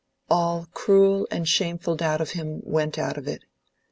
[0.31, 3.43] All cruel and shameful doubt of him went out of it.